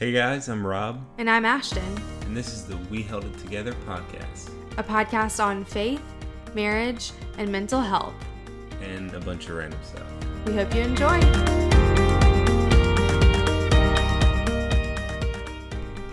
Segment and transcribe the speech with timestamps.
[0.00, 1.84] Hey guys, I'm Rob, And I'm Ashton,
[2.22, 6.00] and this is the We Held It Together podcast a podcast on faith,
[6.54, 8.14] marriage, and mental health.
[8.82, 10.06] and a bunch of random stuff.
[10.46, 11.20] We hope you enjoy.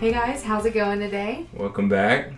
[0.00, 1.46] Hey guys, how's it going today?
[1.54, 2.32] Welcome back.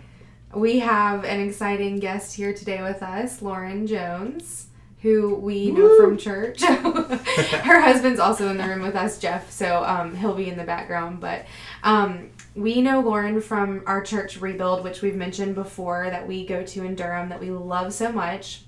[0.55, 4.67] We have an exciting guest here today with us, Lauren Jones,
[5.01, 6.61] who we know from church.
[6.63, 10.63] Her husband's also in the room with us, Jeff, so um, he'll be in the
[10.63, 11.19] background.
[11.19, 11.45] But
[11.83, 16.63] um, we know Lauren from our church Rebuild, which we've mentioned before that we go
[16.63, 18.61] to in Durham that we love so much.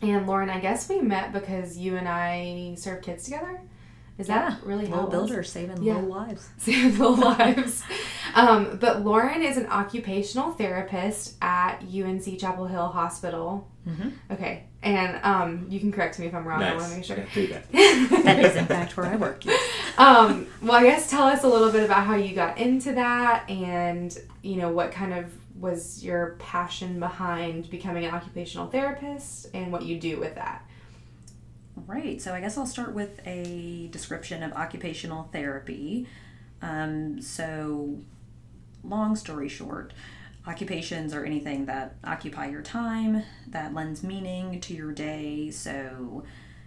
[0.00, 3.60] And Lauren, I guess we met because you and I serve kids together.
[4.16, 5.28] Is that really how little it was?
[5.28, 5.94] builders saving Yeah.
[5.94, 6.48] little lives.
[6.58, 7.82] Saving little lives.
[8.34, 13.68] Um, but Lauren is an occupational therapist at UNC Chapel Hill Hospital.
[13.88, 14.12] Mhm.
[14.30, 16.62] Okay, and um, you can correct me if I'm wrong.
[16.62, 17.16] I want to make sure.
[17.16, 17.72] Yeah, do that.
[18.24, 19.44] That is in fact where I work.
[19.44, 19.60] Yes.
[19.98, 23.48] um, well, I guess tell us a little bit about how you got into that,
[23.48, 29.72] and you know what kind of was your passion behind becoming an occupational therapist, and
[29.72, 30.64] what you do with that.
[31.86, 32.20] Right.
[32.20, 36.06] So I guess I'll start with a description of occupational therapy.
[36.60, 37.98] Um, so,
[38.84, 39.92] long story short,
[40.48, 45.50] occupations are anything that occupy your time, that lends meaning to your day.
[45.50, 46.24] So,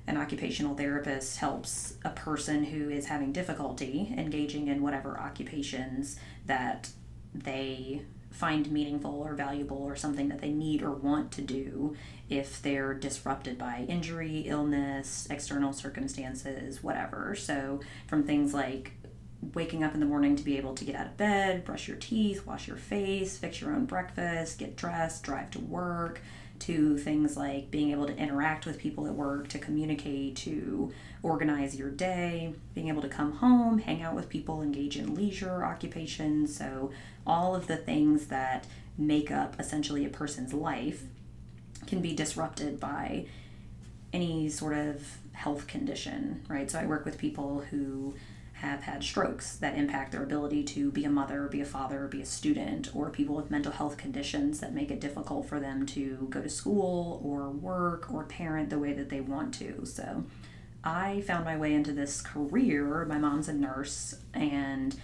[0.07, 6.89] an occupational therapist helps a person who is having difficulty engaging in whatever occupations that
[7.33, 11.95] they find meaningful or valuable or something that they need or want to do
[12.29, 17.35] if they're disrupted by injury, illness, external circumstances, whatever.
[17.35, 18.93] So, from things like
[19.53, 21.97] waking up in the morning to be able to get out of bed, brush your
[21.97, 26.21] teeth, wash your face, fix your own breakfast, get dressed, drive to work,
[26.59, 30.91] to things like being able to interact with people at work, to communicate, to
[31.23, 35.65] organize your day, being able to come home, hang out with people, engage in leisure
[35.65, 36.55] occupations.
[36.55, 36.91] So,
[37.25, 38.67] all of the things that
[38.97, 41.03] make up essentially a person's life
[41.87, 43.25] can be disrupted by
[44.13, 46.69] any sort of health condition, right?
[46.69, 48.13] So I work with people who
[48.61, 52.21] have had strokes that impact their ability to be a mother, be a father, be
[52.21, 56.27] a student, or people with mental health conditions that make it difficult for them to
[56.29, 59.83] go to school or work or parent the way that they want to.
[59.85, 60.25] So
[60.83, 63.03] I found my way into this career.
[63.05, 64.95] My mom's a nurse and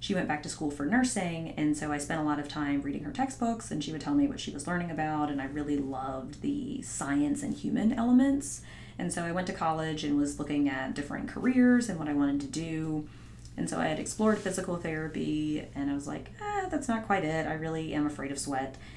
[0.00, 2.82] she went back to school for nursing and so i spent a lot of time
[2.82, 5.46] reading her textbooks and she would tell me what she was learning about and i
[5.46, 8.60] really loved the science and human elements
[8.98, 12.12] and so i went to college and was looking at different careers and what i
[12.12, 13.08] wanted to do.
[13.56, 17.24] And so i had explored physical therapy and i was like ah that's not quite
[17.24, 17.46] it.
[17.46, 18.76] I really am afraid of sweat.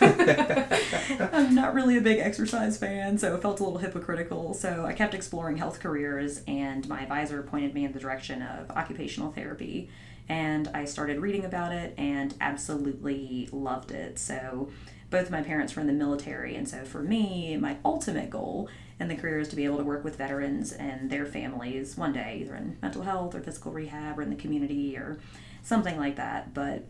[0.00, 4.54] I'm not really a big exercise fan so it felt a little hypocritical.
[4.54, 8.70] So i kept exploring health careers and my advisor pointed me in the direction of
[8.70, 9.90] occupational therapy.
[10.28, 14.18] And I started reading about it and absolutely loved it.
[14.18, 14.68] So,
[15.10, 18.68] both of my parents were in the military, and so for me, my ultimate goal
[19.00, 22.12] in the career is to be able to work with veterans and their families one
[22.12, 25.18] day, either in mental health or physical rehab or in the community or
[25.62, 26.52] something like that.
[26.52, 26.84] But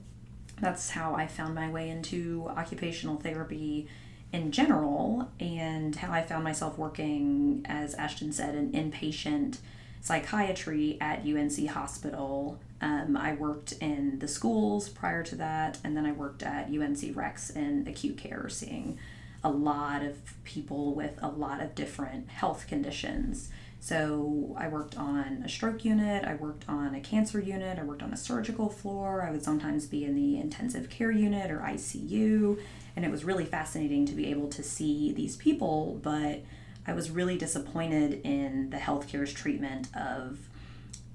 [0.61, 3.89] that's how I found my way into occupational therapy
[4.33, 9.59] in general, and how I found myself working, as Ashton said, in inpatient
[10.01, 12.61] psychiatry at UNC Hospital.
[12.81, 17.17] Um, I worked in the schools prior to that, and then I worked at UNC
[17.17, 18.99] Rex in acute care, seeing
[19.45, 23.51] a lot of people with a lot of different health conditions.
[23.81, 28.03] So I worked on a stroke unit, I worked on a cancer unit, I worked
[28.03, 32.59] on a surgical floor, I would sometimes be in the intensive care unit or ICU,
[32.97, 36.43] and it was really fascinating to be able to see these people, but
[36.87, 40.39] I was really disappointed in the healthcare's treatment of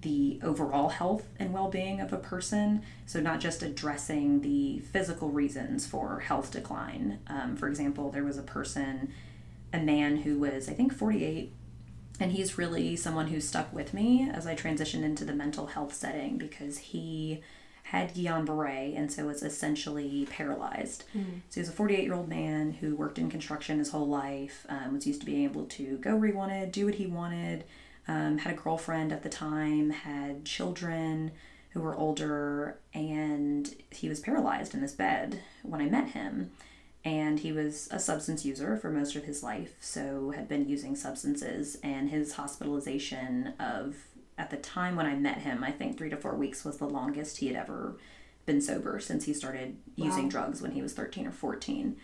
[0.03, 2.83] the overall health and well being of a person.
[3.05, 7.19] So, not just addressing the physical reasons for health decline.
[7.27, 9.11] Um, for example, there was a person,
[9.73, 11.51] a man who was, I think, 48,
[12.19, 15.93] and he's really someone who stuck with me as I transitioned into the mental health
[15.93, 17.41] setting because he
[17.83, 21.03] had Guillain Barre and so was essentially paralyzed.
[21.49, 24.65] So he was a 48 year old man who worked in construction his whole life,
[24.69, 27.65] um, was used to being able to go where he wanted, do what he wanted,
[28.07, 31.31] um, had a girlfriend at the time, had children
[31.71, 36.51] who were older, and he was paralyzed in his bed when I met him.
[37.05, 40.95] And he was a substance user for most of his life, so had been using
[40.95, 43.95] substances, and his hospitalization of
[44.37, 46.87] at the time when I met him, I think three to four weeks was the
[46.87, 47.97] longest he had ever
[48.45, 51.95] been sober since he started using drugs when he was 13 or 14.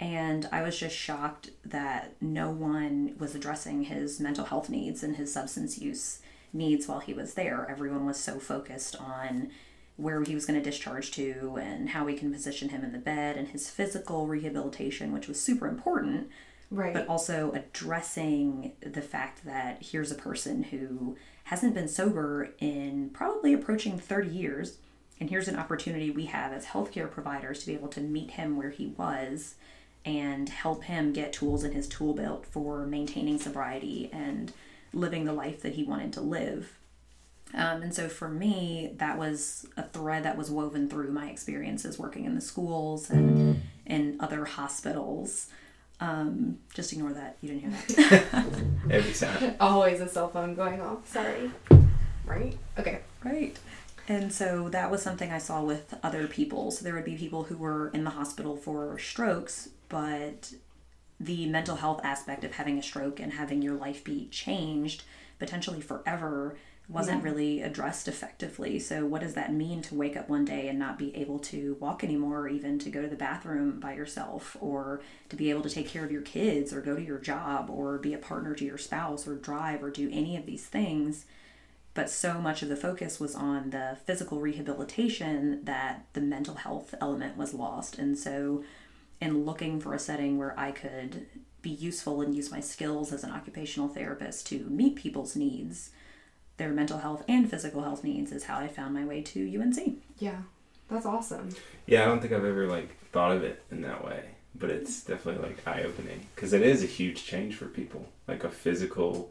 [0.00, 5.16] And I was just shocked that no one was addressing his mental health needs and
[5.16, 6.20] his substance use
[6.52, 7.66] needs while he was there.
[7.70, 9.50] Everyone was so focused on
[9.96, 12.98] where he was going to discharge to and how we can position him in the
[12.98, 16.28] bed and his physical rehabilitation, which was super important,
[16.70, 16.92] Right.
[16.94, 23.52] but also addressing the fact that here's a person who hasn't been sober in probably
[23.52, 24.78] approaching 30 years.
[25.20, 28.56] And here's an opportunity we have as healthcare providers to be able to meet him
[28.56, 29.54] where he was
[30.04, 34.52] and help him get tools in his tool belt for maintaining sobriety and
[34.92, 36.78] living the life that he wanted to live.
[37.54, 41.98] Um, and so for me, that was a thread that was woven through my experiences
[41.98, 45.48] working in the schools and in other hospitals.
[46.00, 47.36] Um, just ignore that.
[47.42, 48.46] You didn't hear that.
[48.90, 49.54] Every time.
[49.60, 51.06] Always a cell phone going off.
[51.06, 51.50] Sorry.
[52.24, 52.56] Right?
[52.78, 53.00] Okay.
[53.22, 53.56] Right.
[54.08, 56.70] And so that was something I saw with other people.
[56.70, 60.54] So there would be people who were in the hospital for strokes, but
[61.20, 65.04] the mental health aspect of having a stroke and having your life be changed
[65.38, 66.56] potentially forever
[66.88, 68.78] wasn't really addressed effectively.
[68.78, 71.76] So what does that mean to wake up one day and not be able to
[71.78, 75.62] walk anymore or even to go to the bathroom by yourself or to be able
[75.62, 78.54] to take care of your kids or go to your job or be a partner
[78.54, 81.26] to your spouse or drive or do any of these things?
[81.94, 86.94] but so much of the focus was on the physical rehabilitation that the mental health
[87.00, 87.98] element was lost.
[87.98, 88.64] And so,
[89.22, 91.26] in looking for a setting where I could
[91.62, 95.90] be useful and use my skills as an occupational therapist to meet people's needs,
[96.56, 100.02] their mental health and physical health needs, is how I found my way to UNC.
[100.18, 100.38] Yeah.
[100.90, 101.50] That's awesome.
[101.86, 104.24] Yeah, I don't think I've ever like thought of it in that way,
[104.56, 108.08] but it's definitely like eye opening because it is a huge change for people.
[108.26, 109.30] Like a physical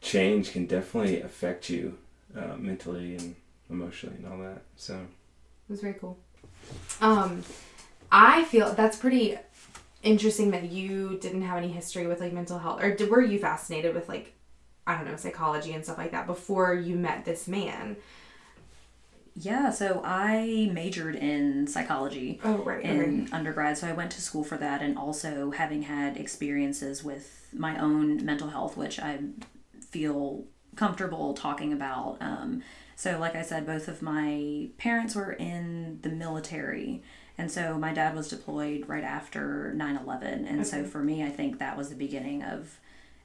[0.00, 1.98] change can definitely affect you
[2.36, 3.34] uh, mentally and
[3.68, 4.62] emotionally and all that.
[4.76, 6.16] So It was very cool.
[7.00, 7.42] Um,
[8.10, 9.36] I feel that's pretty
[10.02, 13.94] interesting that you didn't have any history with like mental health, or were you fascinated
[13.94, 14.34] with like
[14.86, 17.96] I don't know psychology and stuff like that before you met this man?
[19.38, 22.40] Yeah, so I majored in psychology.
[22.42, 23.76] Oh right, in undergrad.
[23.76, 28.24] So I went to school for that, and also having had experiences with my own
[28.24, 29.18] mental health, which I
[29.90, 30.44] feel
[30.76, 32.18] comfortable talking about.
[32.20, 32.62] Um,
[32.94, 37.02] so, like I said, both of my parents were in the military.
[37.38, 40.46] And so my dad was deployed right after 9 11.
[40.46, 42.78] And so for me, I think that was the beginning of,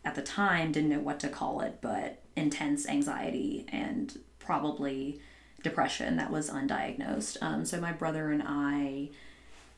[0.03, 5.21] at the time, didn't know what to call it, but intense anxiety and probably
[5.63, 7.37] depression that was undiagnosed.
[7.41, 9.09] Um, so my brother and I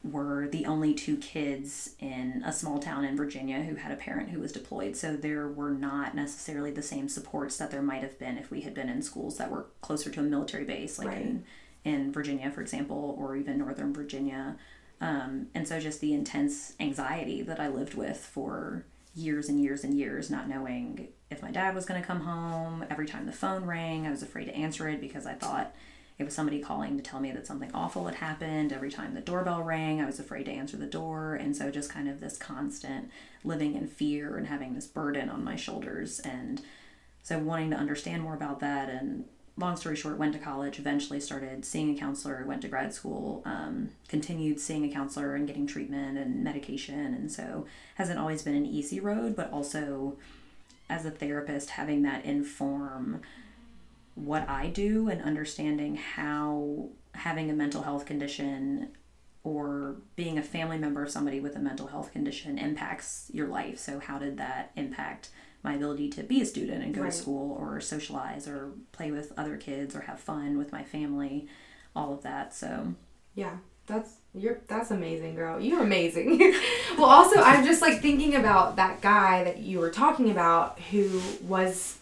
[0.04, 4.30] were the only two kids in a small town in Virginia who had a parent
[4.30, 4.96] who was deployed.
[4.98, 8.62] So there were not necessarily the same supports that there might have been if we
[8.62, 11.22] had been in schools that were closer to a military base, like Right.
[11.22, 11.46] in,
[11.84, 14.56] in Virginia, for example, or even Northern Virginia.
[15.02, 18.86] Um, and so just the intense anxiety that I lived with for
[19.16, 22.86] years and years and years, not knowing if my dad was going to come home.
[22.90, 25.74] Every time the phone rang, I was afraid to answer it because I thought
[26.18, 28.72] it was somebody calling to tell me that something awful had happened.
[28.72, 31.36] Every time the doorbell rang, I was afraid to answer the door.
[31.36, 33.10] And so just kind of this constant
[33.44, 36.20] living in fear and having this burden on my shoulders.
[36.20, 36.62] And
[37.24, 39.26] so wanting to understand more about that and
[39.58, 43.42] long story short went to college eventually started seeing a counselor went to grad school
[43.46, 47.14] um, continued seeing a counselor and getting treatment and medication.
[47.14, 47.66] And so
[47.96, 50.18] hasn't always been an easy road but also
[50.90, 53.22] as a therapist having that inform
[54.16, 58.90] what i do and understanding how having a mental health condition
[59.44, 63.78] or being a family member of somebody with a mental health condition impacts your life.
[63.78, 65.30] So how did that impact
[65.64, 67.12] my ability to be a student and go Right.
[67.12, 71.48] to school or socialize or play with other kids or have fun with my family
[71.96, 72.94] all of that so
[73.36, 75.60] Yeah, that's you're that's amazing, girl.
[75.60, 76.40] You're amazing.
[76.98, 81.22] well, also I'm just like thinking about that guy that you were talking about who
[81.44, 81.98] was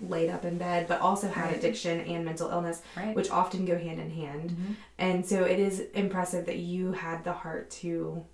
[0.00, 1.56] laid up in bed but also had Right.
[1.56, 4.74] addiction and mental illness right which often go hand in hand Mhm.
[4.98, 8.24] and so it is impressive that you had the heart to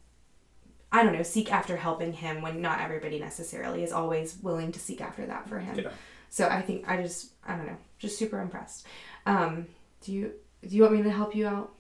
[0.93, 4.79] i don't know seek after helping him when not everybody necessarily is always willing to
[4.81, 5.91] seek after that for him Yeah.
[6.31, 8.87] so i think i just i don't know just super impressed
[9.27, 9.67] um
[10.03, 10.33] do you
[10.67, 11.73] do you want me to help you out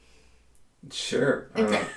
[0.93, 1.49] Sure.
[1.57, 1.85] Okay.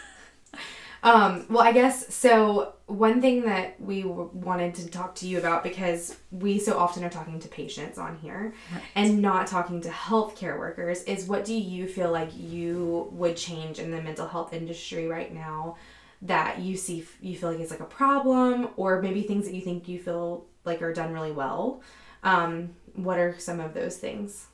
[1.03, 2.73] Um, well, I guess so.
[2.85, 7.03] One thing that we w- wanted to talk to you about because we so often
[7.03, 8.83] are talking to patients on here Right.
[8.95, 13.79] and not talking to healthcare workers is what do you feel like you would change
[13.79, 15.77] in the mental health industry right now
[16.21, 19.61] that you see you feel like it's like a problem or maybe things that you
[19.61, 21.81] think you feel like are done really well.
[22.23, 24.47] Um, what are some of those things?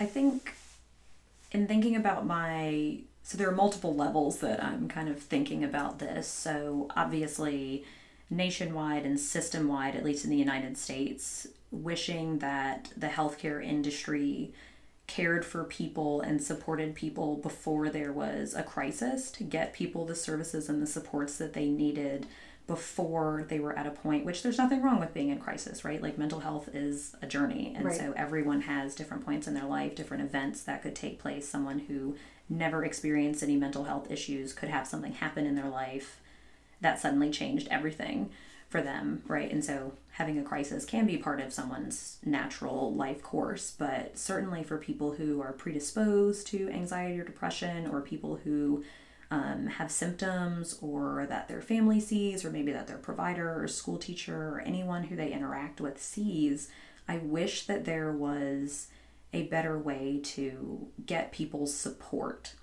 [0.00, 0.54] I think
[1.52, 5.98] in thinking about my so there are multiple levels that I'm kind of thinking about
[5.98, 6.28] this.
[6.28, 7.84] So obviously
[8.30, 14.52] nationwide and system wide, at least in the United States, wishing that the healthcare industry
[15.06, 20.14] cared for people and supported people before there was a crisis to get people the
[20.14, 22.26] services and the supports that they needed
[22.66, 26.02] before they were at a point which there's nothing wrong with being in crisis right?
[26.02, 27.72] Like mental health is a journey.
[27.76, 27.96] And Right.
[27.96, 31.48] so everyone has different points in their life different events that could take place.
[31.48, 32.16] Someone who
[32.48, 36.20] never experienced any mental health issues could have something happen in their life
[36.80, 38.30] that suddenly changed everything
[38.68, 39.50] for them, right?
[39.50, 44.62] And so having a crisis can be part of someone's natural life course, but certainly
[44.64, 48.84] for people who are predisposed to anxiety or depression, or people who
[49.30, 53.98] um, have symptoms, or that their family sees, or maybe that their provider or school
[53.98, 56.68] teacher or anyone who they interact with sees,
[57.08, 58.88] I wish that there was
[59.32, 62.54] a better way to get people's support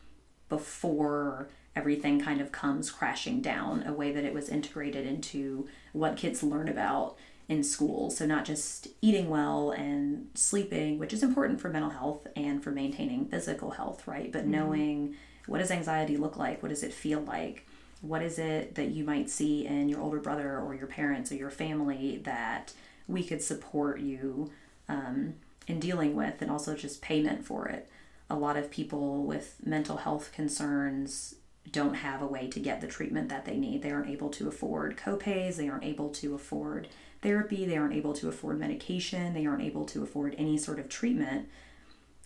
[0.49, 6.17] before everything kind of comes crashing down, a way that it was integrated into what
[6.17, 7.15] kids learn about
[7.49, 8.09] in school.
[8.09, 12.71] So, not just eating well and sleeping, which is important for mental health and for
[12.71, 14.31] maintaining physical health, right?
[14.31, 15.15] But knowing
[15.45, 16.61] what does anxiety look like?
[16.61, 17.67] What does it feel like?
[18.01, 21.35] What is it that you might see in your older brother or your parents or
[21.35, 22.73] your family that
[23.07, 24.51] we could support you
[24.87, 25.35] um,
[25.67, 27.89] in dealing with and also just payment for it?
[28.29, 31.35] A lot of people with mental health concerns
[31.71, 33.81] don't have a way to get the treatment that they need.
[33.81, 36.87] They aren't able to afford copays, they aren't able to afford
[37.21, 40.89] therapy, they aren't able to afford medication, they aren't able to afford any sort of
[40.89, 41.47] treatment.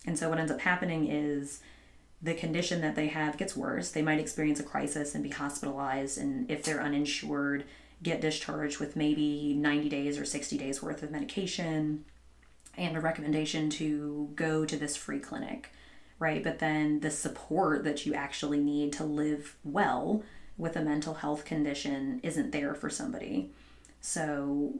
[0.06, 1.60] And so what ends up happening is
[2.20, 3.90] the condition that they have gets worse.
[3.90, 7.64] They might experience a crisis and be hospitalized, and if they're uninsured,
[8.02, 12.04] get discharged with maybe 90 days or 60 days worth of medication
[12.76, 15.72] and a recommendation to go to this free clinic,
[16.18, 16.42] right?
[16.42, 20.22] But then the support that you actually need to live well
[20.56, 23.50] with a mental health condition isn't there for somebody.
[24.00, 24.74] So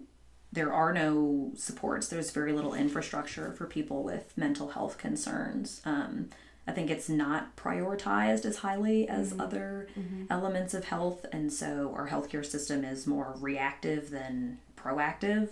[0.53, 2.09] there are no supports.
[2.09, 5.81] There's very little infrastructure for people with mental health concerns.
[5.85, 6.31] Um,
[6.67, 9.89] I think it's not prioritized as highly as other
[10.31, 15.49] elements of health, and so our healthcare system is more reactive than proactive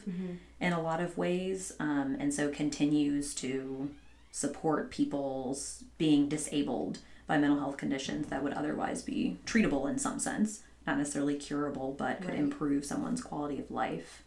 [0.60, 3.90] in a lot of ways, um, and so continues to
[4.36, 10.18] support people's being disabled by mental health conditions that would otherwise be treatable in some
[10.18, 12.38] sense, not necessarily curable, but could Right.
[12.38, 14.22] improve someone's quality of life.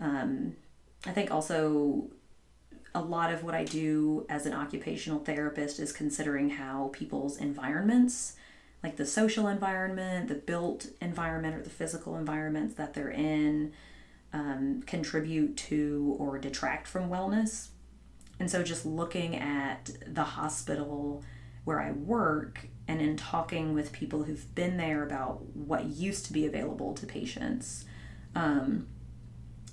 [0.00, 0.56] Um,
[1.06, 2.10] I think also
[2.92, 8.34] a lot of what I do as an occupational therapist is considering how people's environments,
[8.82, 13.74] like the social environment, the built environment, or the physical environments that they're in,
[14.32, 17.68] um, contribute to or detract from wellness.
[18.40, 21.22] And so, just looking at the hospital
[21.64, 26.32] where I work and in talking with people who've been there about what used to
[26.32, 27.84] be available to patients
[28.34, 28.88] um,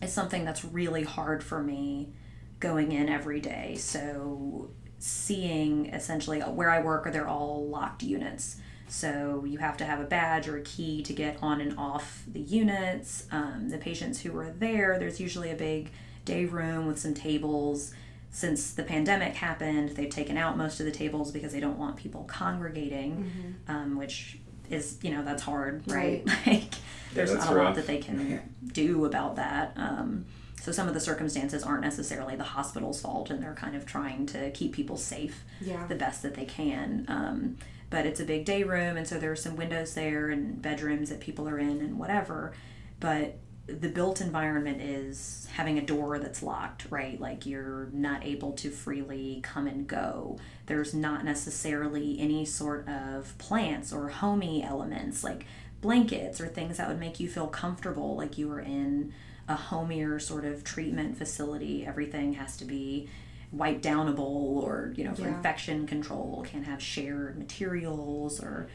[0.02, 2.12] is something that's really hard for me
[2.60, 3.76] going in every day.
[3.80, 4.70] So,
[5.00, 8.58] seeing essentially where I work, are they're all locked units.
[8.90, 12.26] So, you have to have a badge or a key to get on and off
[12.28, 13.28] the units.
[13.32, 15.90] Um, the patients who are there, there's usually a big
[16.26, 17.94] day room with some tables.
[18.32, 21.96] Since the pandemic happened, they've taken out most of the tables because they don't want
[21.98, 24.38] people congregating, um, which
[24.70, 26.24] is, you know, that's hard, right?
[26.46, 26.66] like,
[27.14, 28.42] there's that's not a lot that they can
[28.74, 29.74] do about that.
[29.76, 30.26] Um,
[30.62, 34.26] so some of the circumstances aren't necessarily the hospital's fault, and they're kind of trying
[34.28, 35.88] to keep people safe Yeah.
[35.88, 37.06] the best that they can.
[37.08, 37.58] Um,
[37.90, 41.10] but it's a big day room, and so there are some windows there and bedrooms
[41.10, 42.52] that people are in and whatever.
[43.00, 43.38] But
[43.68, 47.20] the built environment is having a door that's locked, right?
[47.20, 50.40] Like you're not able to freely come and go.
[50.68, 55.46] There's not necessarily any sort of plants or homey elements like
[55.82, 59.14] blankets or things that would make you feel comfortable, like you were in
[59.50, 61.86] a homier sort of treatment facility.
[61.86, 63.10] Everything has to be
[63.52, 65.36] wipe downable or, you know, for Yeah.
[65.38, 68.68] infection control, can't have shared materials or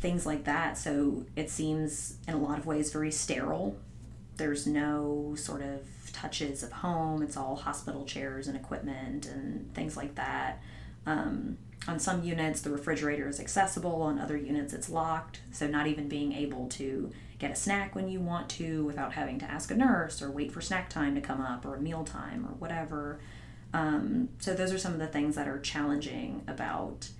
[0.00, 0.76] things like that.
[0.78, 3.76] So it seems in a lot of ways very sterile.
[4.36, 5.80] There's no sort of
[6.12, 7.22] touches of home.
[7.22, 10.62] It's all hospital chairs and equipment and things like that.
[11.06, 14.02] Um, on some units, the refrigerator is accessible.
[14.02, 15.40] On other units, it's locked.
[15.52, 19.38] So not even being able to get a snack when you want to without having
[19.38, 22.46] to ask a nurse or wait for snack time to come up or meal time
[22.46, 23.20] or whatever.
[23.74, 27.10] Um, so those are some of the things that are challenging about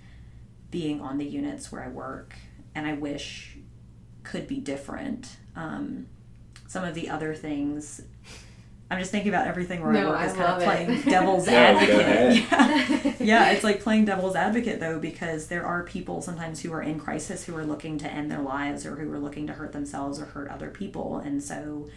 [0.71, 2.35] being on the units where I work,
[2.73, 3.57] and I wish
[4.23, 5.37] could be different.
[5.55, 6.07] Um,
[6.67, 8.01] some of the other things,
[8.89, 10.65] I'm just thinking about everything where I No, work I is kind of love it.
[10.65, 13.17] playing devil's Yeah, advocate.
[13.19, 13.43] Yeah.
[13.45, 16.99] yeah, it's like playing devil's advocate though, because there are people sometimes who are in
[16.99, 20.19] crisis who are looking to end their lives or who are looking to hurt themselves
[20.21, 21.89] or hurt other people, and so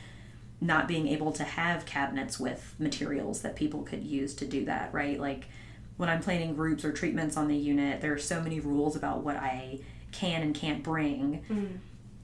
[0.61, 4.93] not being able to have cabinets with materials that people could use to do that,
[4.93, 5.19] right?
[5.19, 5.47] Like
[5.97, 9.23] when I'm planning groups or treatments on the unit, there are so many rules about
[9.25, 9.79] what I
[10.13, 11.45] can and can't bring.
[11.51, 11.79] Mm.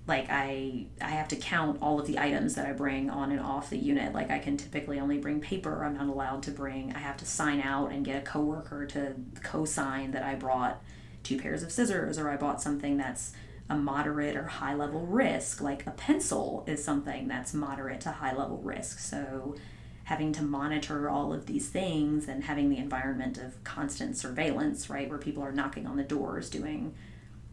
[0.06, 3.40] Like I I have to count all of the items that I bring on and
[3.40, 4.12] off the unit.
[4.12, 5.84] Like I can typically only bring paper.
[5.84, 6.94] I'm not allowed to bring.
[6.94, 10.82] I have to sign out and get a coworker to co-sign that I brought
[11.22, 13.32] two pairs of scissors or I bought something that's
[13.68, 15.60] a moderate or high level risk.
[15.60, 19.00] Like a pencil is something that's moderate to high level risk.
[19.00, 19.56] So
[20.04, 25.08] having to monitor all of these things and having the environment of constant surveillance, right,
[25.08, 26.94] where people are knocking on the doors doing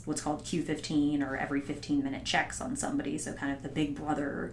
[0.05, 3.17] what's called Q15 or every 15 minute checks on somebody.
[3.17, 4.51] So, kind of the big brother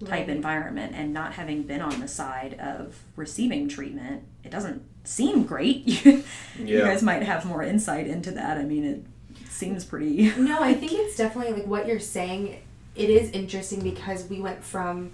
[0.00, 0.28] type Right.
[0.30, 5.86] environment, and not having been on the side of receiving treatment, it doesn't seem great.
[6.58, 8.58] you guys might have more insight into that.
[8.58, 9.04] I mean, it
[9.48, 10.32] seems pretty.
[10.36, 12.60] No, I think it's definitely like what you're saying.
[12.96, 15.12] It is interesting because we went from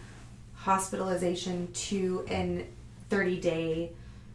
[0.54, 2.66] hospitalization to an
[3.10, 3.90] 30 day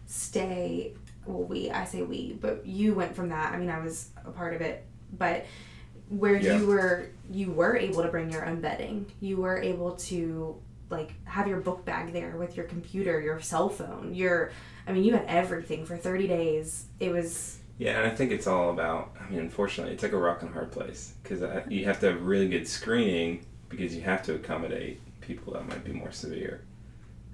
[0.07, 0.93] stay.
[1.25, 3.53] Well, we, I say we, but you went from that.
[3.53, 4.83] I mean, I was a part of it,
[5.17, 5.45] but
[6.09, 6.57] where Yeah.
[6.57, 9.05] you were, you were able to bring your own bedding.
[9.19, 10.55] You were able to
[10.89, 14.51] like have your book bag there with your computer, your cell phone, your.
[14.85, 16.85] I mean, you had everything for 30 days.
[16.99, 19.15] It was Yeah, and I think it's all about.
[19.19, 22.21] I mean, unfortunately, it's like a rock and hard place because you have to have
[22.21, 26.61] really good screening because you have to accommodate people that might be more severe.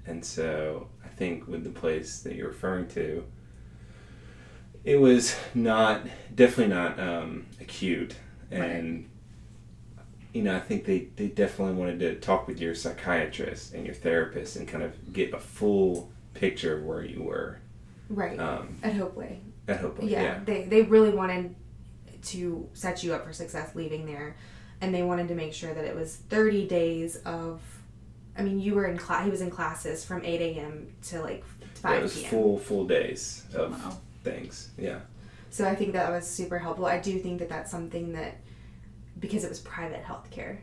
[0.06, 3.24] And so, I think with the place that you're referring to,
[4.84, 8.14] it was not definitely not um, acute,
[8.50, 9.08] and
[10.32, 13.94] you know, I think they they definitely wanted to talk with your psychiatrist and your
[13.94, 17.58] therapist and kind of get a full picture of where you were
[18.08, 19.38] right um, at Hopeway.
[19.68, 19.98] at Hope.
[20.02, 20.40] yeah, yeah.
[20.44, 21.54] they they really wanted
[22.22, 24.36] to set you up for success leaving there
[24.80, 27.60] and they wanted to make sure that it was 30 days of
[28.36, 31.42] i mean you were in class he was in classes from 8 a.m to like
[31.60, 33.98] Yeah, 5 it was p.m full full days of Wow.
[34.22, 34.70] Things.
[34.78, 35.00] Yeah,
[35.50, 36.86] so i think that was super helpful.
[36.86, 38.38] I do think that that's something that
[39.18, 40.58] because it was private healthcare.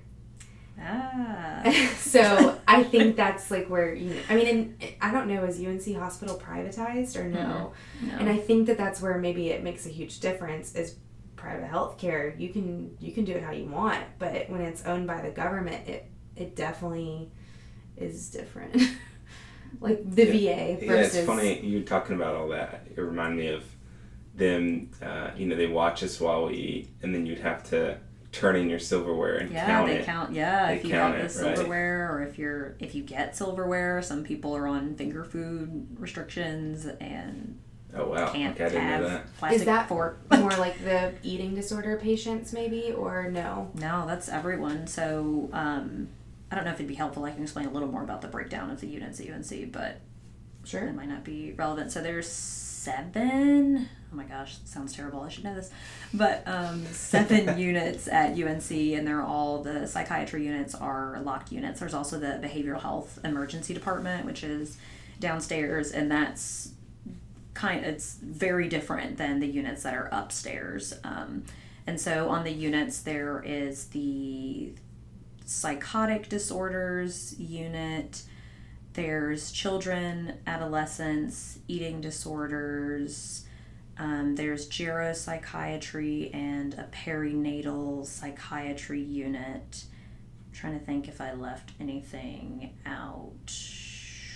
[0.80, 1.64] Ah.
[1.98, 5.96] so i think that's like where you i mean in, i don't know is unc
[5.98, 7.74] hospital privatized or no?
[8.04, 8.14] No.
[8.20, 10.96] and i think that that's where maybe it makes a huge difference is
[11.36, 12.40] private healthcare.
[12.40, 15.30] You can you can do it how you want but when it's owned by the
[15.32, 17.32] government it it definitely
[17.96, 18.80] is different
[19.80, 20.86] like the va Versus...
[21.14, 21.20] yeah.
[21.20, 22.86] It's funny you talking about all that.
[22.96, 23.64] It reminded me of
[24.36, 24.92] them.
[25.02, 27.98] Uh, you know, they watch us while we eat, and then you'd have to
[28.32, 30.06] turn in your silverware and Yeah, count they it.
[30.06, 30.34] count.
[30.34, 31.56] Yeah, They if you count have the it, right.
[31.58, 36.86] silverware, or if you're if you get silverware, some people are on finger food restrictions
[36.86, 37.60] and
[37.96, 38.32] Oh wow!
[38.32, 39.38] can't okay, I didn't have know that.
[39.38, 40.20] plastic is that fork.
[40.38, 44.86] more like the eating disorder patients maybe or no No, that's everyone.
[44.88, 46.10] So um,
[46.52, 47.26] I don't know if it'd be helpful.
[47.26, 50.00] I can explain a little more about the breakdown of the units at UNC, but
[50.64, 51.92] sure it might not be relevant.
[51.92, 53.90] So there's seven.
[54.12, 55.22] Oh my gosh, that sounds terrible.
[55.22, 55.72] I should know this,
[56.14, 61.82] but um, seven units at UNC, and they're all the psychiatry units are locked units.
[61.82, 64.78] There's also the behavioral health emergency department, which is
[65.20, 66.72] downstairs, and that's
[67.54, 67.84] kind.
[67.84, 70.94] It's very different than the units that are upstairs.
[71.04, 71.44] Um,
[71.86, 74.72] and so on the units, there is the
[75.48, 78.24] psychotic disorders unit.
[78.94, 83.46] There's children, adolescents, eating disorders.
[83.98, 89.86] Um, there's geropsychiatry and a perinatal psychiatry unit.
[90.48, 93.54] I'm trying to think if I left anything out.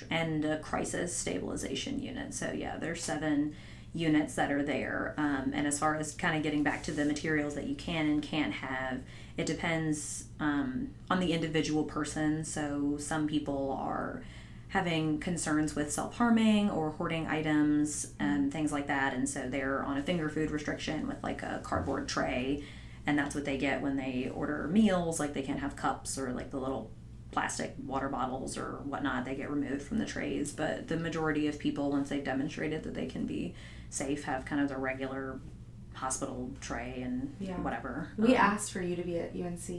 [0.09, 2.33] And a crisis stabilization unit.
[2.33, 3.55] So, yeah, there's seven
[3.93, 5.13] units that are there.
[5.17, 8.07] Um, and as far as kind of getting back to the materials that you can
[8.07, 9.01] and can't have,
[9.37, 12.43] it depends um, on the individual person.
[12.43, 14.21] So, some people are
[14.71, 19.13] having concerns with self harming or hoarding items and things like that.
[19.13, 22.63] And so they're on a finger food restriction with like a cardboard tray.
[23.05, 25.19] And that's what they get when they order meals.
[25.19, 26.89] Like they can't have cups or like the little
[27.31, 29.25] plastic water bottles or whatnot.
[29.25, 30.53] They get removed from the trays.
[30.53, 33.53] But the majority of people, once they've demonstrated that they can be
[33.89, 35.41] safe, have kind of the regular
[36.01, 37.53] hospital tray and Yeah.
[37.61, 38.09] whatever.
[38.17, 39.69] we Um, asked for you to be at unc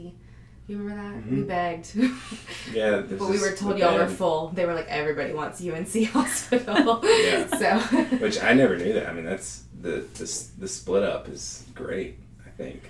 [0.65, 1.35] you remember that Mm-hmm.
[1.35, 1.95] we begged
[2.73, 4.47] Yeah, this But we were told y'all were full.
[4.55, 7.01] They were like, everybody wants UNC Hospital.
[7.03, 7.47] Yeah.
[7.47, 7.79] So,
[8.17, 9.07] Which I never knew that.
[9.09, 10.27] I mean, that's the the,
[10.59, 12.17] the split up is great.
[12.47, 12.89] I think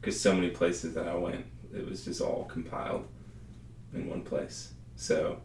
[0.00, 1.44] because so many places that I went,
[1.76, 3.04] it was just all compiled
[3.94, 4.72] in one place.
[4.96, 5.40] So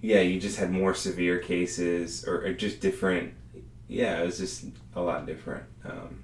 [0.00, 3.34] yeah, you just had more severe cases or, or just different.
[3.88, 5.64] Yeah, it was just a lot different.
[5.84, 6.22] Um,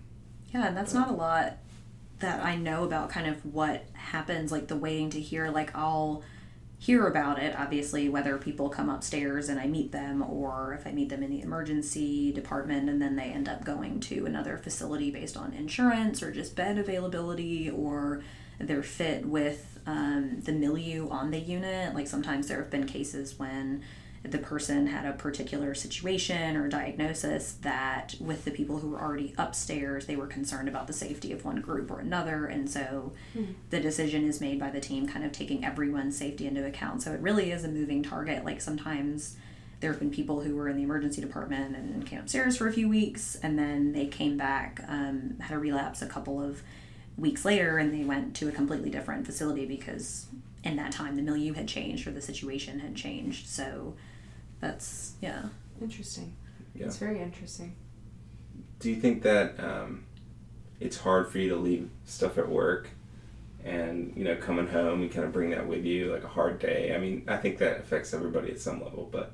[0.53, 1.59] Yeah, and that's not a lot
[2.19, 5.51] that I know about kind of what happens, like the waiting to hear.
[5.51, 6.23] Like, I'll
[6.83, 10.91] hear about it, obviously, whether people come upstairs and I meet them or if I
[10.91, 15.13] meet them in the emergency department and then they end up going to another facility
[15.13, 18.25] based on insurance or just bed availability or
[18.59, 21.95] they're fit with um, the milieu on the unit.
[21.95, 23.85] Like sometimes there have been cases when
[24.23, 29.35] the person had a particular situation or diagnosis that with the people who were already
[29.37, 32.47] upstairs they were concerned about the safety of one group or another.
[32.47, 33.53] And so mm-hmm.
[33.71, 37.03] the decision is made by the team kind of taking everyone's safety into account.
[37.03, 38.45] So it really is a moving target.
[38.45, 39.37] Like sometimes
[39.81, 42.73] there have been people who were in the emergency department and came upstairs for a
[42.73, 46.63] few weeks and then they came back um, had a relapse a couple of
[47.17, 50.27] weeks later and they went to a completely different facility because
[50.63, 53.49] in that time the milieu had changed or the situation had changed.
[53.49, 53.95] So
[54.63, 55.49] that's yeah.
[55.83, 56.35] Interesting.
[56.75, 56.87] Yeah.
[56.87, 57.75] It's very interesting.
[58.79, 60.05] Do you think that um,
[60.81, 62.89] it's hard for you to leave stuff at work
[63.65, 66.61] and you know coming home and kind of bring that with you like a hard
[66.61, 66.95] day?
[66.95, 69.33] I mean, I think that affects everybody at some level, but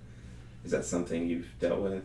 [0.64, 2.04] is that something you've dealt with?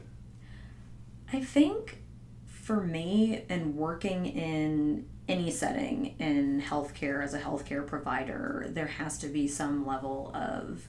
[1.31, 1.99] I think
[2.45, 9.17] for me and working in any setting in healthcare as a healthcare provider, there has
[9.19, 10.87] to be some level of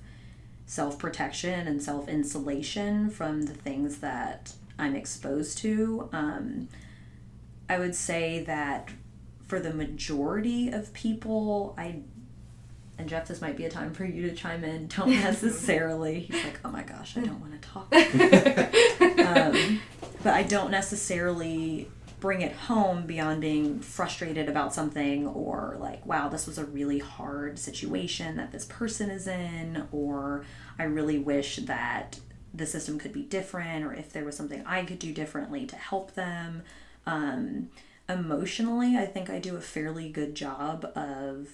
[0.67, 6.09] self protection and self insulation from the things that I'm exposed to.
[6.13, 6.69] Um,
[7.69, 8.91] I would say that
[9.47, 12.01] for the majority of people, I
[12.97, 14.87] and Jeff, this might be a time for you to chime in.
[14.97, 16.21] Don't necessarily.
[16.21, 17.93] He's like, oh my gosh, I don't want to talk.
[19.27, 19.81] um,
[20.23, 21.91] but I don't necessarily
[22.25, 26.99] bring it home beyond being frustrated about something or like, wow, this was a really
[26.99, 30.43] hard situation that this person is in, or
[30.79, 32.19] I really wish that
[32.55, 35.77] the system could be different, or if there was something I could do differently to
[35.77, 36.63] help them.
[37.05, 37.69] Um,
[38.09, 41.49] emotionally, I think I do a fairly good job of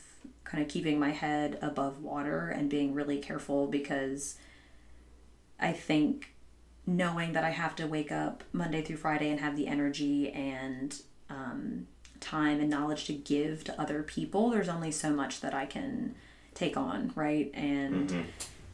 [0.44, 4.36] kind of keeping my head above water and being really careful because
[5.58, 6.32] I think
[6.86, 11.00] knowing that I have to wake up Monday through Friday and have the energy and
[11.28, 11.86] um,
[12.20, 16.14] time and knowledge to give to other people, there's only so much that I can
[16.54, 17.50] take on, right?
[17.54, 18.22] And mm-hmm.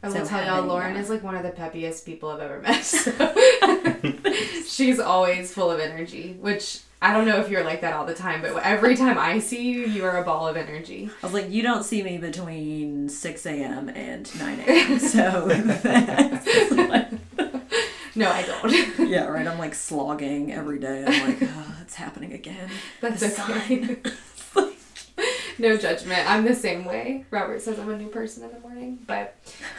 [0.03, 0.99] I will so tell y'all, Lauren that.
[0.99, 2.83] is like one of the peppiest people I've ever met.
[2.83, 3.11] So.
[4.65, 8.15] She's always full of energy, which I don't know if you're like that all the
[8.15, 11.09] time, but every time I see you, you are a ball of energy.
[11.21, 13.89] I was like, you don't see me between 6 a.m.
[13.89, 14.99] and 9 a.m.
[14.99, 15.47] So
[18.17, 18.99] no, I don't.
[19.09, 19.47] yeah, right.
[19.47, 21.05] I'm like slogging every day.
[21.05, 22.69] I'm like, oh, it's happening again.
[22.99, 24.01] That's a sign.
[25.59, 26.29] no judgment.
[26.29, 27.25] I'm the same way.
[27.29, 29.37] Robert says I'm a new person in the morning, but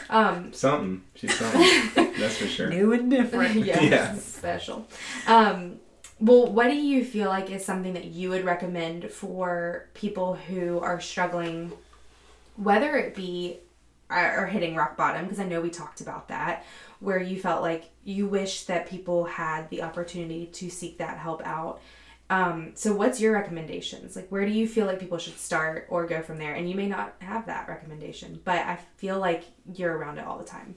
[0.08, 1.02] um, something.
[1.16, 2.14] She's something.
[2.18, 2.70] That's for sure.
[2.70, 3.56] New and different.
[3.56, 4.14] yes, yeah.
[4.14, 4.86] Special.
[5.26, 5.80] Um,
[6.20, 10.78] well, what do you feel like is something that you would recommend for people who
[10.80, 11.72] are struggling,
[12.56, 13.58] whether it be
[14.10, 15.24] or hitting rock bottom?
[15.24, 16.64] Because I know we talked about that,
[17.00, 21.46] where you felt like you wish that people had the opportunity to seek that help
[21.46, 21.80] out.
[22.30, 24.14] Um, so what's your recommendations?
[24.14, 26.54] Like where do you feel like people should start or go from there?
[26.54, 29.44] And you may not have that recommendation, but I feel like
[29.74, 30.76] you're around it all the time.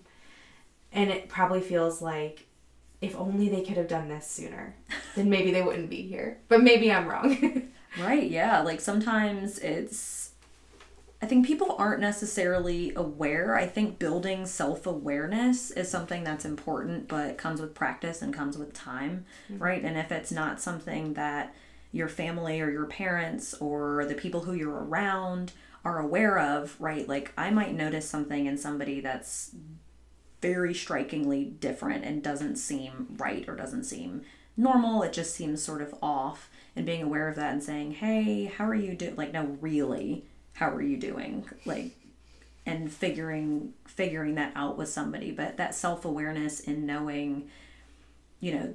[0.93, 2.47] And it probably feels like
[3.01, 4.75] if only they could have done this sooner,
[5.15, 6.37] then maybe they wouldn't be here.
[6.47, 7.69] But maybe I'm wrong.
[7.99, 8.61] right, yeah.
[8.61, 10.20] Like sometimes it's
[11.21, 13.55] I think people aren't necessarily aware.
[13.55, 18.57] I think building self awareness is something that's important, but comes with practice and comes
[18.57, 19.61] with time, mm-hmm.
[19.61, 19.83] right?
[19.83, 21.53] And if it's not something that
[21.91, 25.51] your family or your parents or the people who you're around
[25.85, 27.07] are aware of, right?
[27.07, 29.51] Like I might notice something in somebody that's
[30.41, 34.23] very strikingly different and doesn't seem right or doesn't seem
[34.57, 35.03] normal.
[35.03, 36.49] It just seems sort of off.
[36.75, 39.17] And being aware of that and saying, hey, how are you doing?
[39.17, 41.45] Like, no, really how are you doing?
[41.65, 41.91] Like
[42.65, 45.31] and figuring figuring that out with somebody.
[45.31, 47.49] But that self-awareness in knowing
[48.39, 48.73] you know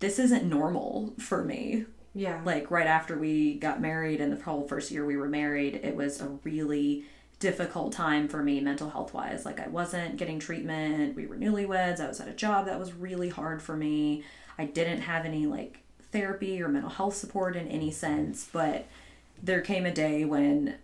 [0.00, 1.86] this isn't normal for me.
[2.14, 2.40] Yeah.
[2.44, 5.94] Like right after we got married and the whole first year we were married it
[5.94, 7.04] was a really
[7.38, 11.14] difficult time for me mental health wise like i wasn't getting treatment.
[11.14, 12.00] We were newlyweds.
[12.00, 14.24] I was at a job that was really hard for me.
[14.58, 15.80] I didn't have any like
[16.12, 18.48] therapy or mental health support in any sense.
[18.50, 18.86] But
[19.42, 20.76] there came a day when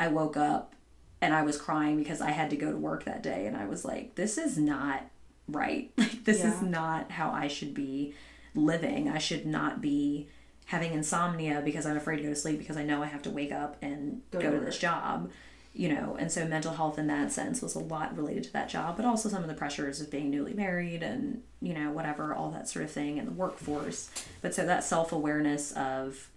[0.00, 0.74] I woke up
[1.20, 3.66] and I was crying because I had to go to work that day and I
[3.66, 5.02] was like, this is not
[5.46, 5.92] right.
[5.98, 6.54] Like this yeah.
[6.54, 8.14] is not how I should be
[8.54, 9.10] living.
[9.10, 10.28] I should not be
[10.64, 13.30] having insomnia because I'm afraid to go to sleep because I know I have to
[13.30, 15.30] wake up and go, go to, to this job.
[15.74, 18.70] You know, and so mental health in that sense was a lot related to that
[18.70, 22.34] job, but also some of the pressures of being newly married and, you know, whatever,
[22.34, 24.10] all that sort of thing in the workforce.
[24.42, 26.29] But so that self awareness of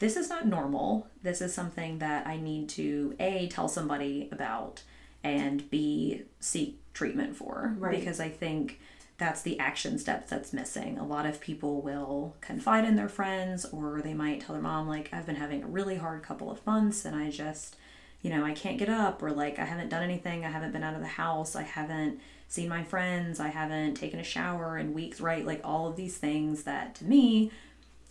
[0.00, 1.06] this is not normal.
[1.22, 4.82] This is something that I need to A, tell somebody about,
[5.22, 7.74] and b seek treatment for.
[7.78, 7.98] Right.
[7.98, 8.80] because i think
[9.18, 10.98] that's the action steps that's missing.
[10.98, 14.88] A lot of people will confide in their friends or they might tell their mom
[14.88, 17.76] like i've been having a really hard couple of months and i just
[18.22, 20.44] you know i can't get up or like i haven't done anything.
[20.46, 21.54] I haven't been out of the house.
[21.54, 23.38] I haven't seen my friends.
[23.38, 25.44] I haven't taken a shower in weeks right?
[25.44, 27.52] Like all of these things that to me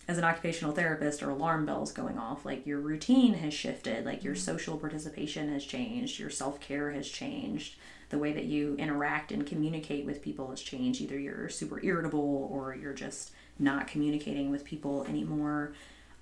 [0.08, 4.24] as an occupational therapist or alarm bells going off like your routine has shifted like
[4.24, 7.76] your social participation has changed your self-care has changed
[8.10, 11.00] the way that you interact and communicate with people has changed.
[11.00, 15.72] Either you're super irritable or you're just not communicating with people anymore.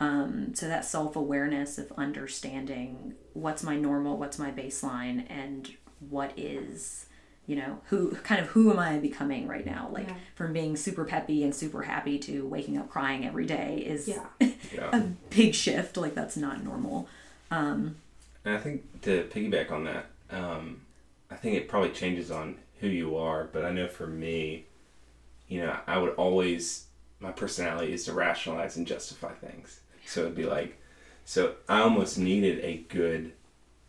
[0.00, 5.74] Um, so that self-awareness of understanding what's my normal what's my baseline and
[6.08, 7.06] what is
[7.48, 10.14] you know who kind of who am i becoming right now like Yeah.
[10.36, 14.26] from being super peppy and super happy to waking up crying every day is Yeah.
[14.72, 14.90] Yeah.
[14.92, 17.08] a big shift like that's not normal
[17.50, 17.96] And
[18.44, 20.82] I think to piggyback on that, um,
[21.30, 23.44] I think it probably changes on who you are.
[23.52, 24.66] But I know for me,
[25.48, 26.86] you know, I would always
[27.20, 29.80] my personality is to rationalize and justify things.
[30.06, 30.78] So it'd be like,
[31.24, 33.32] so I almost needed a good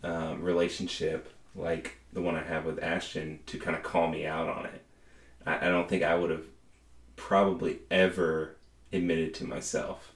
[0.04, 4.48] um, relationship like the one I have with Ashton to kind of call me out
[4.50, 4.82] on it.
[5.46, 6.46] I, I don't think I would have
[7.16, 8.56] probably ever
[8.92, 10.14] admitted to myself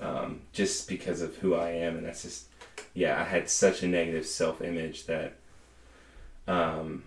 [0.00, 2.46] um, just because of who I am, and that's just
[2.92, 5.34] yeah, I had such a negative self image that,
[6.46, 7.04] um,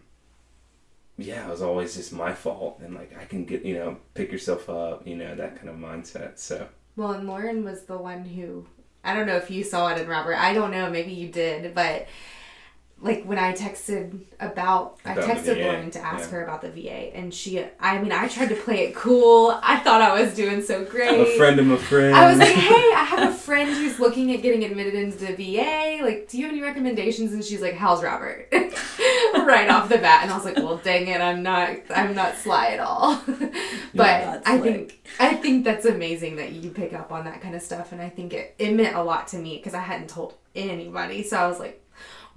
[1.18, 4.32] yeah, it was always just my fault, and like I can get you know pick
[4.32, 6.40] yourself up, you know that kind of mindset.
[6.40, 8.66] So Well, and Lauren was the one who
[9.04, 10.36] I don't know if you saw it in Robert.
[10.36, 12.08] I don't know, maybe you did, but
[13.00, 16.38] like when I texted about, I About the texted Lauren to ask yeah.
[16.38, 19.60] her about the VA, and she, I mean, I tried to play it cool.
[19.62, 21.10] I thought I was doing so great.
[21.10, 22.16] I'm a friend of a friend.
[22.16, 25.34] I was like, hey, I have a friend who's looking at getting admitted into the
[25.36, 26.04] VA.
[26.04, 27.34] Like, do you have any recommendations?
[27.34, 28.48] And she's like, how's Robert?
[28.54, 30.24] right off the bat.
[30.24, 33.22] And I was like, well, dang it, I'm not, I'm not sly at all.
[33.94, 34.64] but not I slick.
[34.64, 37.92] think, I think that's amazing that you pick up on that kind of stuff.
[37.92, 41.22] And I think it, it meant a lot to me because I hadn't told anybody.
[41.22, 41.84] So I was like,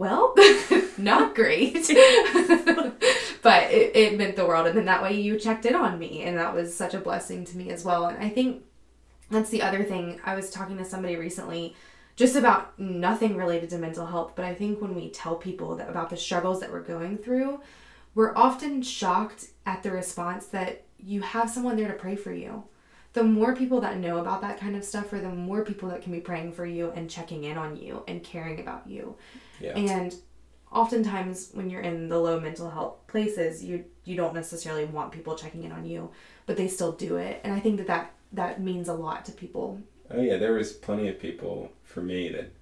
[0.00, 0.34] well,
[0.96, 1.74] not great.
[3.42, 4.66] but it, it meant the world.
[4.66, 6.22] And then that way you checked in on me.
[6.22, 8.06] And that was such a blessing to me as well.
[8.06, 8.64] And I think
[9.30, 10.18] that's the other thing.
[10.24, 11.76] I was talking to somebody recently
[12.16, 15.90] just about nothing related to mental health, but I think when we tell people that
[15.90, 17.60] about the struggles that we're going through,
[18.14, 22.64] we're often shocked at the response that you have someone there to pray for you.
[23.12, 26.00] The more people that know about that kind of stuff, or the more people that
[26.00, 29.16] can be praying for you and checking in on you and caring about you.
[29.60, 29.76] Yeah.
[29.76, 30.14] And
[30.72, 35.34] oftentimes when you're in the low mental health places, you you don't necessarily want people
[35.36, 36.10] checking in on you,
[36.46, 37.40] but they still do it.
[37.44, 39.80] And I think that that, that means a lot to people.
[40.10, 42.52] Oh yeah, there was plenty of people for me that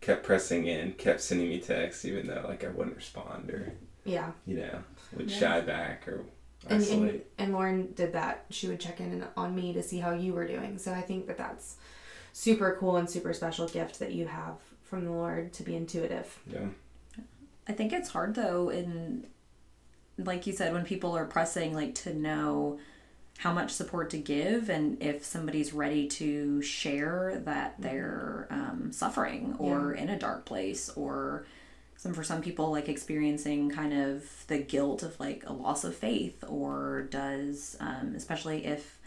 [0.00, 3.72] kept pressing in, kept sending me texts, even though like I wouldn't respond or
[4.04, 4.32] Yeah.
[4.46, 4.82] you know
[5.16, 5.38] would Yeah.
[5.38, 6.24] shy back or
[6.68, 8.44] And, and and Lauren did that.
[8.50, 10.78] She would check in on me to see how you were doing.
[10.78, 11.76] So I think that that's
[12.32, 14.54] super cool and super special gift that you have
[14.90, 16.38] from the Lord to be intuitive.
[16.52, 16.66] yeah.
[17.68, 19.28] I think it's hard though in
[20.18, 22.80] like you said when people are pressing like to know
[23.38, 29.54] how much support to give and if somebody's ready to share that they're um, suffering
[29.58, 31.46] or in a dark place or
[31.96, 35.94] some for some people like experiencing kind of the guilt of like a loss of
[35.94, 38.98] faith or does um, especially if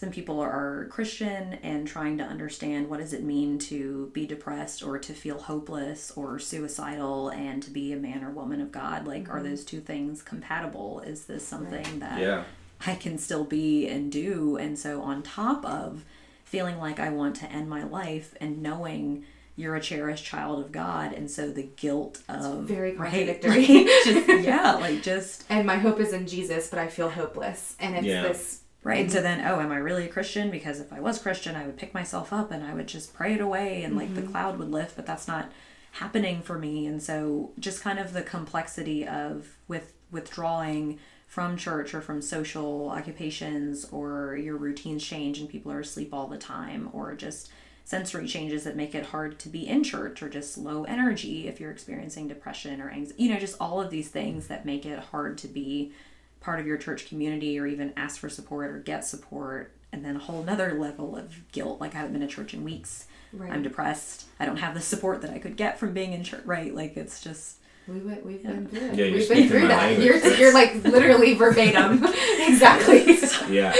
[0.00, 4.82] some people are christian and trying to understand what does it mean to be depressed
[4.82, 9.06] or to feel hopeless or suicidal and to be a man or woman of god
[9.06, 9.50] like are mm-hmm.
[9.50, 12.44] those two things compatible is this something that Yeah.
[12.86, 14.56] I can still be and do.
[14.56, 16.04] And so, on top of
[16.44, 19.24] feeling like I want to end my life and knowing
[19.56, 23.84] you're a cherished child of God, and so the guilt of very right, contradictory.
[23.84, 27.76] like, just yeah, like just And my hope is in Jesus, but I feel hopeless.
[27.78, 28.22] And it's Yeah.
[28.22, 29.00] this right.
[29.00, 29.24] And so mm-hmm.
[29.24, 30.50] then, oh, am I really a Christian?
[30.50, 33.34] Because if I was Christian, I would pick myself up and I would just pray
[33.34, 34.32] it away, and like the mm-hmm.
[34.32, 34.96] cloud would lift.
[34.96, 35.50] But that's not
[35.92, 36.86] happening for me.
[36.86, 40.98] And so, just kind of the complexity of with withdrawing
[41.30, 46.26] from church or from social occupations or your routines change and people are asleep all
[46.26, 47.48] the time or just
[47.84, 51.60] sensory changes that make it hard to be in church or just low energy if
[51.60, 54.98] you're experiencing depression or anxiety you know just all of these things that make it
[54.98, 55.92] hard to be
[56.40, 60.16] part of your church community or even ask for support or get support and then
[60.16, 63.52] a whole nother level of guilt like i haven't been to church in weeks Right.
[63.52, 66.42] i'm depressed i don't have the support that i could get from being in church
[66.44, 68.94] right like it's just We went, we've been through it.
[68.94, 69.78] Yeah, you're we've been through that.
[69.98, 70.04] language.
[70.06, 72.04] You're, you're like literally verbatim.
[72.40, 73.04] exactly.
[73.50, 73.72] Yeah.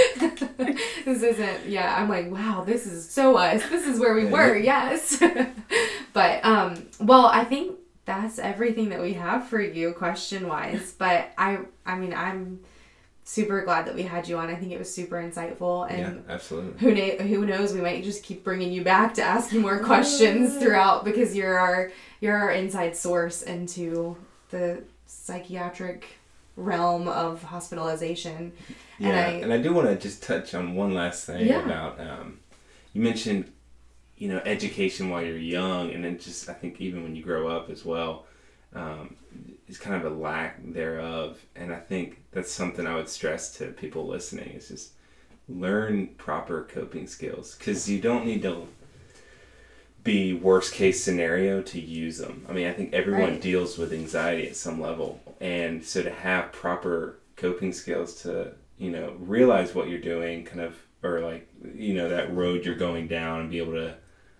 [1.05, 3.61] this isn't, yeah, I'm like, wow, this is so us.
[3.69, 5.21] This is where we Yeah, were, yes.
[6.13, 10.91] but, um, well, I think that's everything that we have for you question wise.
[10.97, 12.59] but I I mean I'm
[13.23, 14.49] super glad that we had you on.
[14.49, 16.79] I think it was super insightful and yeah, absolutely.
[16.79, 19.79] who na- who knows we might just keep bringing you back to ask you more
[19.83, 24.17] questions throughout because you're our you're our inside source into
[24.49, 26.05] the psychiatric
[26.57, 28.51] realm of hospitalization.
[28.99, 31.63] Yeah, And I- and I do want to just touch on one last thing Yeah.
[31.65, 32.39] about um,
[32.93, 33.50] you mentioned,
[34.21, 37.47] you know, education while you're young, and then just I think even when you grow
[37.47, 38.27] up as well,
[38.75, 39.15] um,
[39.67, 43.69] is kind of a lack thereof, and I think that's something I would stress to
[43.69, 44.91] people listening is just
[45.49, 48.67] learn proper coping skills because you don't need to
[50.03, 52.45] be worst case scenario to use them.
[52.47, 53.41] I mean, I think everyone Right.
[53.41, 58.91] deals with anxiety at some level, and so to have proper coping skills to you
[58.91, 63.07] know realize what you're doing, kind of, or like you know that road you're going
[63.07, 63.95] down, and be able to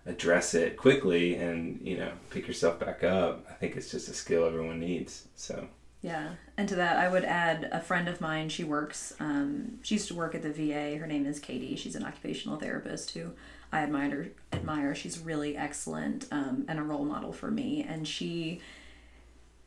[0.06, 3.46] address it quickly and you know pick yourself back up.
[3.48, 5.28] I think it's just a skill everyone needs.
[5.36, 5.68] So
[6.00, 8.48] Yeah, and to that, I would add a friend of mine.
[8.48, 9.14] She works.
[9.20, 10.98] Um, she used to work at the VA.
[10.98, 11.76] Her name is Katie.
[11.76, 13.32] She's an occupational therapist who
[13.70, 14.32] I admire.
[14.52, 14.94] Admire.
[14.94, 17.86] She's really excellent um, and a role model for me.
[17.88, 18.60] And she,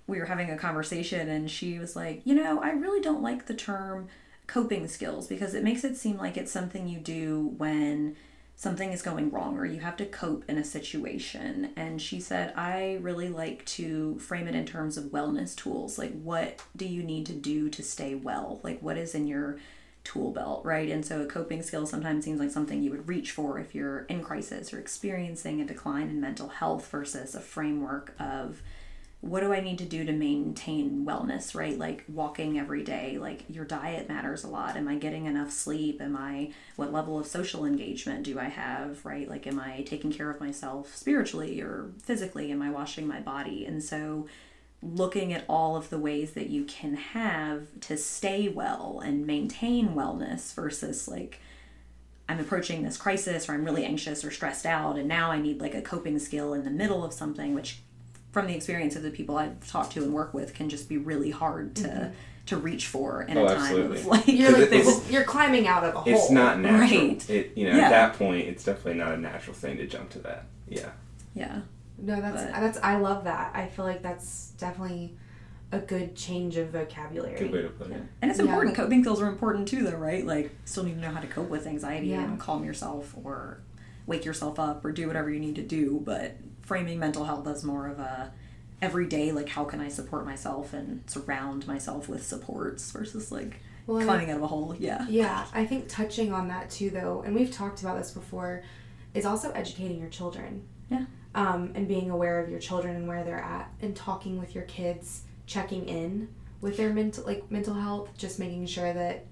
[0.08, 3.46] we were having a conversation, and she was like, you know, I really don't like
[3.46, 4.10] the term
[4.48, 8.16] coping skills because it makes it seem like it's something you do when
[8.56, 11.72] something is going wrong or you have to cope in a situation.
[11.76, 15.98] And she said, I really like to frame it in terms of wellness tools.
[15.98, 18.60] Like, what do you need to do to stay well?
[18.64, 19.58] Like, what is in your
[20.06, 20.90] tool belt, right?
[20.90, 24.02] And so a coping skill sometimes seems like something you would reach for if you're
[24.02, 28.62] in crisis or experiencing a decline in mental health versus a framework of
[29.26, 31.80] what do I need to do to maintain wellness, right?
[31.80, 34.78] Like walking every day, like your diet matters a lot.
[34.78, 36.00] Am I getting enough sleep?
[36.00, 39.28] Am I, what level of social engagement do I have, right?
[39.28, 42.52] Like, am I taking care of myself spiritually or physically?
[42.52, 43.66] Am I washing my body?
[43.66, 44.28] And so,
[44.84, 49.96] looking at all of the ways that you can have to stay well and maintain
[49.96, 51.40] wellness versus like,
[52.30, 55.62] I'm approaching this crisis or I'm really anxious or stressed out and now I need
[55.62, 57.82] like a coping skill in the middle of something which
[58.36, 60.98] from the experience of the people I've talked to and work with can just be
[60.98, 62.14] really hard to mm-hmm.
[62.48, 64.00] to reach for in Oh, a time absolutely.
[64.02, 66.14] of like You're like it's- you're climbing out of a hole.
[66.14, 67.00] it's not natural.
[67.08, 67.30] Right.
[67.30, 67.86] It you know Yeah.
[67.86, 70.48] at that point it's definitely not a natural thing to jump to that.
[70.68, 70.90] Yeah.
[71.34, 71.62] yeah
[71.98, 73.56] No, that's But- that's I love that.
[73.56, 75.16] I feel like that's definitely
[75.72, 77.40] a good change of vocabulary.
[77.40, 78.02] Good way to put it.
[78.22, 78.48] and it's Yeah.
[78.48, 81.28] important coping skills are important too though right like still need to know how to
[81.28, 82.22] cope with anxiety Yeah.
[82.26, 83.62] and calm yourself or
[84.08, 87.64] wake yourself up or do whatever you need to do but framing mental health as
[87.64, 88.32] more of a
[88.82, 94.04] everyday like how can I support myself and surround myself with supports versus like Well,
[94.04, 97.34] climbing out of a hole yeah Yeah, I think touching on that too, though, and
[97.34, 98.64] we've talked about this before,
[99.14, 100.64] is also educating your children.
[100.90, 101.06] Yeah.
[101.34, 104.64] Um, and being aware of your children and where they're at, and talking with your
[104.66, 106.30] kids, checking in
[106.62, 109.26] with their mental like mental health, just making sure that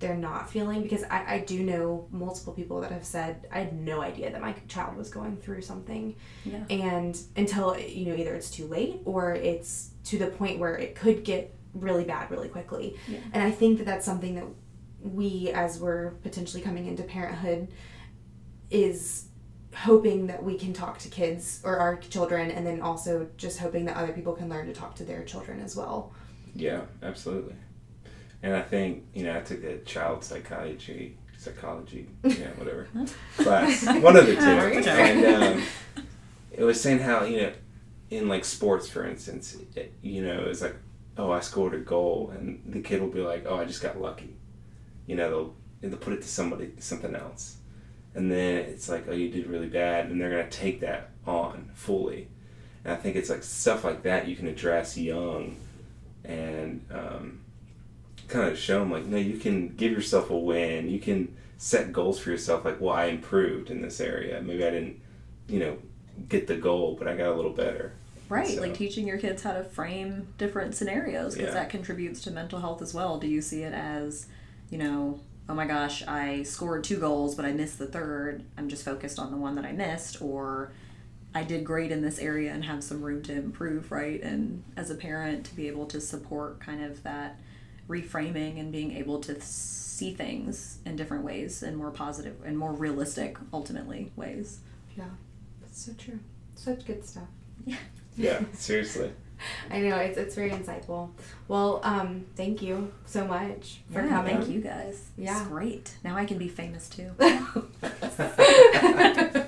[0.00, 3.72] they're not feeling because I, I do know multiple people that have said I had
[3.78, 8.34] no idea that my child was going through something yeah and until you know either
[8.34, 12.48] it's too late or it's to the point where it could get really bad really
[12.48, 13.18] quickly Yeah.
[13.32, 14.46] and i think that that's something that
[15.02, 17.68] we as we're potentially coming into parenthood
[18.70, 19.26] is
[19.74, 23.84] hoping that we can talk to kids or our children and then also just hoping
[23.84, 26.12] that other people can learn to talk to their children as well
[26.54, 27.54] Yeah, absolutely.
[28.42, 32.88] And I think you know I took a child psychology, psychology, yeah, whatever
[33.36, 35.62] class, one of the two, and um,
[36.50, 37.52] it was saying how you know,
[38.10, 40.76] in like sports, for instance, it, you know, it's like,
[41.18, 44.00] oh, I scored a goal, and the kid will be like, oh, I just got
[44.00, 44.36] lucky,
[45.06, 47.56] you know, they'll they'll put it to somebody, something else,
[48.14, 51.70] and then it's like, oh, you did really bad, and they're gonna take that on
[51.74, 52.28] fully,
[52.84, 55.56] and I think it's like stuff like that you can address young
[56.24, 57.39] and um,
[58.30, 61.92] kind of show them like no you can give yourself a win you can set
[61.92, 64.98] goals for yourself like well i improved in this area maybe i didn't
[65.48, 65.76] you know
[66.28, 67.92] get the goal but i got a little better
[68.28, 71.54] Right, So- like teaching your kids how to frame different scenarios because Yeah.
[71.54, 73.18] that contributes to mental health as well.
[73.18, 74.26] Do you see it as,
[74.70, 75.18] you know,
[75.48, 78.44] oh my gosh, I scored two goals but I missed the third.
[78.56, 80.70] I'm just focused on the one that I missed, or
[81.34, 84.22] I did great in this area and have some room to improve, right?
[84.22, 87.36] And as a parent, to be able to support kind of that
[87.90, 92.72] reframing and being able to see things in different ways and more positive and more
[92.72, 94.60] realistic, ultimately, ways.
[94.96, 95.04] yeah
[95.60, 96.18] that's so true
[96.54, 97.28] such good stuff
[98.16, 99.10] yeah seriously
[99.70, 101.08] i know it's, it's very insightful
[101.48, 105.08] well um thank you so much for yeah, coming thank you guys.
[105.16, 105.38] Yeah.
[105.38, 105.94] It's great.
[106.04, 107.10] Now I can be famous too.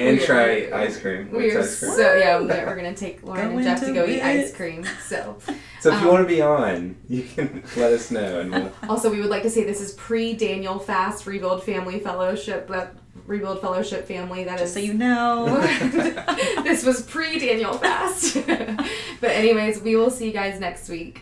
[0.00, 1.30] and We are- try ice cream.
[1.30, 1.92] We're ice cream?
[1.92, 2.38] so yeah.
[2.40, 4.84] We're we're gonna take Lauren Go and Jeff to into go eat ice cream.
[5.06, 5.36] So
[5.80, 8.72] So if you Um, want to be on, you can let us know, and we'll.
[8.88, 12.68] also we would like to say this is pre Daniel Fast Rebuild Family Fellowship.
[12.68, 12.94] That
[13.26, 14.44] Rebuild Fellowship family.
[14.44, 15.60] That is Just so you know.
[16.64, 18.36] this was pre Daniel Fast.
[18.46, 21.20] but anyways, we will see you guys next week.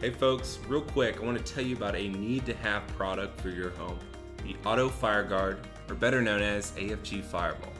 [0.00, 3.40] Hey folks, real quick, I want to tell you about a need to have product
[3.40, 3.98] for your home
[4.46, 7.72] the Auto Fire Guard, or better known as AFG Fireball.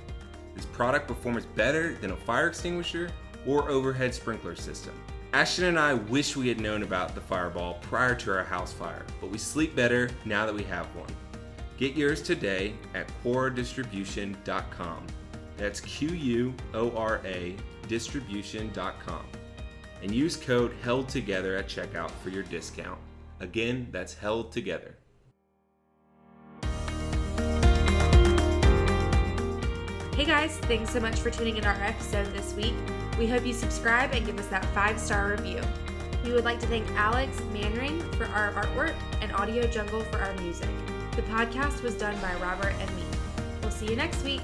[0.54, 3.10] This product performs better than a fire extinguisher
[3.46, 4.94] or overhead sprinkler system.
[5.32, 9.04] Ashton and I wish we had known about the Fireball prior to our house fire,
[9.20, 11.08] but we sleep better now that we have one.
[11.78, 15.06] Get yours today at QuoraDistribution.com.
[15.58, 17.56] That's Q U O R A
[17.88, 19.24] distribution.com
[20.02, 22.98] and use code held together at checkout for your discount.
[23.40, 24.52] Again, that's held
[30.16, 32.72] Hey guys, thanks so much for tuning in our episode this week.
[33.18, 35.60] We hope you subscribe and give us that five star review.
[36.24, 40.32] We would like to thank Alex Manring for our artwork and Audio Jungle for our
[40.36, 40.70] music.
[41.16, 43.02] The podcast was done by Robert and me.
[43.60, 44.40] We'll see you next week.